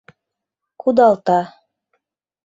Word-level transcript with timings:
кудалта 0.81 1.39